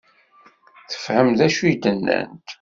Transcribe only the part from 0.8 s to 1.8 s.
Tefhem d acu i